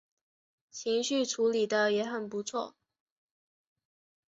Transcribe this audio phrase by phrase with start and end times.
[0.71, 2.75] 情绪处理的也很不错